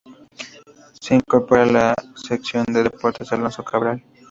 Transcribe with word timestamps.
Se 0.99 1.13
incorpora 1.13 1.61
a 1.61 1.65
la 1.71 1.93
sección 2.15 2.65
de 2.69 2.81
Deportes 2.81 3.31
Alonso 3.33 3.63
Cabral. 3.63 4.03